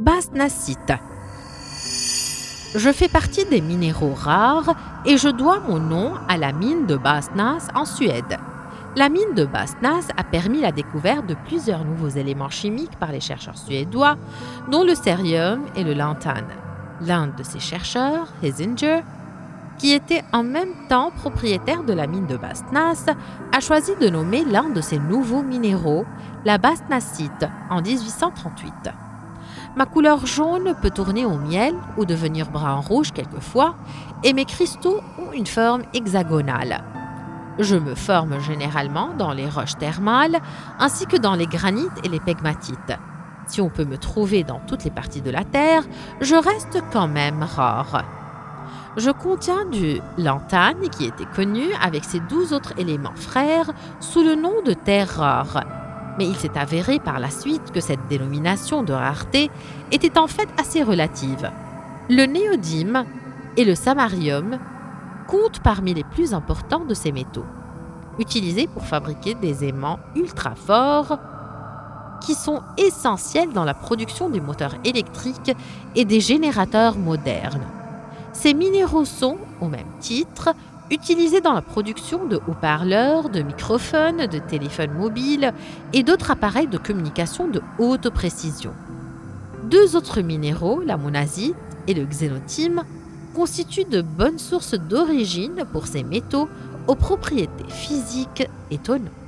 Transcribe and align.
Basnacite. 0.00 0.94
Je 2.74 2.90
fais 2.90 3.08
partie 3.08 3.44
des 3.44 3.60
minéraux 3.60 4.14
rares 4.14 4.74
et 5.04 5.18
je 5.18 5.28
dois 5.28 5.60
mon 5.60 5.78
nom 5.78 6.14
à 6.26 6.38
la 6.38 6.52
mine 6.52 6.86
de 6.86 6.96
Basnas 6.96 7.68
en 7.74 7.84
Suède. 7.84 8.38
La 8.96 9.10
mine 9.10 9.34
de 9.36 9.44
Basnas 9.44 10.08
a 10.16 10.24
permis 10.24 10.62
la 10.62 10.72
découverte 10.72 11.26
de 11.26 11.36
plusieurs 11.46 11.84
nouveaux 11.84 12.08
éléments 12.08 12.48
chimiques 12.48 12.98
par 12.98 13.12
les 13.12 13.20
chercheurs 13.20 13.58
suédois, 13.58 14.16
dont 14.70 14.84
le 14.84 14.94
cérium 14.94 15.66
et 15.76 15.84
le 15.84 15.92
lantane. 15.92 16.48
L'un 17.02 17.26
de 17.26 17.42
ces 17.42 17.60
chercheurs, 17.60 18.28
Hesinger, 18.42 19.02
qui 19.76 19.92
était 19.92 20.24
en 20.32 20.42
même 20.42 20.72
temps 20.88 21.10
propriétaire 21.10 21.82
de 21.82 21.92
la 21.92 22.06
mine 22.06 22.26
de 22.26 22.38
Basnas, 22.38 23.04
a 23.52 23.60
choisi 23.60 23.92
de 24.00 24.08
nommer 24.08 24.46
l'un 24.46 24.70
de 24.70 24.80
ces 24.80 24.98
nouveaux 24.98 25.42
minéraux 25.42 26.06
la 26.46 26.56
basnacite 26.56 27.46
en 27.68 27.82
1838. 27.82 29.09
Ma 29.76 29.86
couleur 29.86 30.26
jaune 30.26 30.74
peut 30.82 30.90
tourner 30.90 31.24
au 31.24 31.36
miel 31.36 31.74
ou 31.96 32.04
devenir 32.04 32.50
brun-rouge 32.50 33.12
quelquefois, 33.12 33.76
et 34.24 34.32
mes 34.32 34.44
cristaux 34.44 35.00
ont 35.18 35.32
une 35.32 35.46
forme 35.46 35.82
hexagonale. 35.94 36.82
Je 37.58 37.76
me 37.76 37.94
forme 37.94 38.40
généralement 38.40 39.10
dans 39.16 39.32
les 39.32 39.48
roches 39.48 39.76
thermales 39.78 40.40
ainsi 40.78 41.06
que 41.06 41.16
dans 41.16 41.34
les 41.34 41.46
granites 41.46 42.04
et 42.04 42.08
les 42.08 42.20
pegmatites. 42.20 42.94
Si 43.46 43.60
on 43.60 43.68
peut 43.68 43.84
me 43.84 43.98
trouver 43.98 44.44
dans 44.44 44.60
toutes 44.66 44.84
les 44.84 44.90
parties 44.90 45.22
de 45.22 45.30
la 45.30 45.44
Terre, 45.44 45.82
je 46.20 46.34
reste 46.34 46.82
quand 46.92 47.08
même 47.08 47.42
rare. 47.42 48.04
Je 48.96 49.10
contiens 49.10 49.66
du 49.66 50.00
lantane 50.18 50.88
qui 50.90 51.04
était 51.04 51.24
connu 51.24 51.64
avec 51.80 52.04
ses 52.04 52.20
douze 52.20 52.52
autres 52.52 52.74
éléments 52.76 53.14
frères 53.14 53.70
sous 54.00 54.22
le 54.22 54.34
nom 54.34 54.62
de 54.64 54.72
terre 54.72 55.16
rare. 55.16 55.79
Mais 56.18 56.26
il 56.26 56.36
s'est 56.36 56.58
avéré 56.58 56.98
par 56.98 57.18
la 57.18 57.30
suite 57.30 57.72
que 57.72 57.80
cette 57.80 58.06
dénomination 58.08 58.82
de 58.82 58.92
rareté 58.92 59.50
était 59.92 60.18
en 60.18 60.26
fait 60.26 60.48
assez 60.58 60.82
relative. 60.82 61.50
Le 62.08 62.26
néodyme 62.26 63.04
et 63.56 63.64
le 63.64 63.74
samarium 63.74 64.58
comptent 65.26 65.60
parmi 65.60 65.94
les 65.94 66.04
plus 66.04 66.34
importants 66.34 66.84
de 66.84 66.94
ces 66.94 67.12
métaux, 67.12 67.46
utilisés 68.18 68.66
pour 68.66 68.84
fabriquer 68.84 69.34
des 69.34 69.64
aimants 69.64 70.00
ultra 70.16 70.54
forts 70.54 71.18
qui 72.20 72.34
sont 72.34 72.60
essentiels 72.76 73.52
dans 73.52 73.64
la 73.64 73.74
production 73.74 74.28
des 74.28 74.40
moteurs 74.40 74.74
électriques 74.84 75.54
et 75.94 76.04
des 76.04 76.20
générateurs 76.20 76.98
modernes. 76.98 77.66
Ces 78.32 78.54
minéraux 78.54 79.04
sont, 79.04 79.38
au 79.60 79.68
même 79.68 79.86
titre, 80.00 80.50
utilisés 80.90 81.40
dans 81.40 81.52
la 81.52 81.62
production 81.62 82.26
de 82.26 82.36
haut-parleurs, 82.48 83.28
de 83.28 83.42
microphones, 83.42 84.26
de 84.26 84.38
téléphones 84.38 84.92
mobiles 84.92 85.52
et 85.92 86.02
d'autres 86.02 86.30
appareils 86.30 86.66
de 86.66 86.78
communication 86.78 87.48
de 87.48 87.62
haute 87.78 88.10
précision. 88.10 88.72
Deux 89.64 89.94
autres 89.96 90.20
minéraux, 90.20 90.80
la 90.84 90.96
monazite 90.96 91.54
et 91.86 91.94
le 91.94 92.04
xénotyme, 92.04 92.82
constituent 93.34 93.84
de 93.84 94.02
bonnes 94.02 94.38
sources 94.38 94.74
d'origine 94.74 95.64
pour 95.72 95.86
ces 95.86 96.02
métaux 96.02 96.48
aux 96.88 96.96
propriétés 96.96 97.68
physiques 97.68 98.48
étonnantes. 98.70 99.19